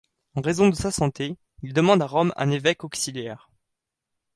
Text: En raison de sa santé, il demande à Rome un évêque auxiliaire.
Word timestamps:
En 0.33 0.41
raison 0.41 0.67
de 0.69 0.73
sa 0.75 0.89
santé, 0.89 1.37
il 1.61 1.73
demande 1.75 2.01
à 2.01 2.07
Rome 2.07 2.33
un 2.35 2.49
évêque 2.49 2.83
auxiliaire. 2.83 3.51